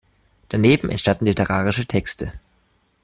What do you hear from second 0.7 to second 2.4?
entstanden literarische Texte.